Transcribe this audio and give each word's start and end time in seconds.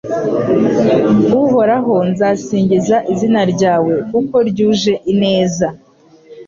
Uhoraho 1.41 1.95
nzasingiza 2.09 2.97
izina 3.13 3.41
ryawe 3.53 3.93
kuko 4.09 4.35
ryuje 4.49 4.93
ineza 5.11 5.67